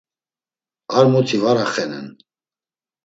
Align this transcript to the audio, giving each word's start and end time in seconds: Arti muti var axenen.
Arti 0.97 1.09
muti 1.11 1.37
var 1.43 1.57
axenen. 1.65 2.07